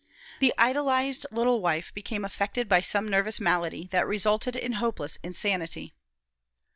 The 0.39 0.51
idolized 0.57 1.27
little 1.29 1.61
wife 1.61 1.93
became 1.93 2.25
affected 2.25 2.67
by 2.67 2.81
some 2.81 3.07
nervous 3.07 3.39
malady 3.39 3.87
that 3.91 4.07
resulted 4.07 4.55
in 4.55 4.71
hopeless 4.81 5.17
insanity. 5.21 5.93